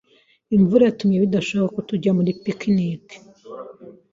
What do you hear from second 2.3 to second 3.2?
picnic.